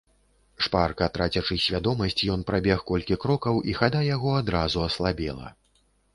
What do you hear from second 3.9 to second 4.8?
яго адразу